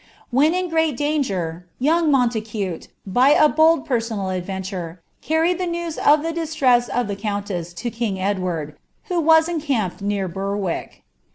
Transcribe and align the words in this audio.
When 0.31 0.55
in 0.55 0.67
great 0.67 0.97
danger, 0.97 1.67
young 1.77 2.09
Montacute, 2.11 2.87
by 3.05 3.33
a 3.37 3.47
bold 3.47 3.85
personal 3.85 4.29
adventure, 4.31 4.99
carried 5.21 5.59
the 5.59 5.67
news 5.67 5.99
of 5.99 6.23
the 6.23 6.31
distress 6.33 6.87
of 6.89 7.07
the 7.07 7.15
countess 7.15 7.71
to 7.73 7.91
king 7.91 8.19
Edward, 8.19 8.75
who 9.09 9.19
was 9.21 9.47
encamped 9.47 10.01
near 10.01 10.27
Ber' 10.27 10.57
Carte. 10.59 11.01